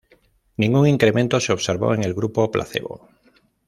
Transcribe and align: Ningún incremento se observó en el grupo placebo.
Ningún 0.57 0.87
incremento 0.87 1.39
se 1.39 1.53
observó 1.53 1.93
en 1.93 2.03
el 2.03 2.15
grupo 2.15 2.49
placebo. 2.49 3.07